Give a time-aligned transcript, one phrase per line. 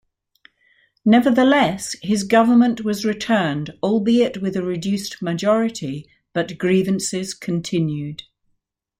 [1.05, 8.23] Nevertheless, his government was returned, albeit with a reduced majority but grievances continued.